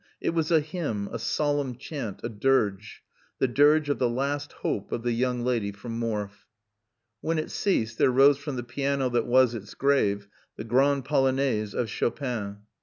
[0.19, 3.03] It was a hymn, a solemn chant, a dirge.
[3.37, 6.47] The dirge of the last hope of the young lady from Morfe.
[7.19, 11.75] When it ceased there rose from the piano that was its grave the Grande Polonaise
[11.75, 12.61] of Chopin.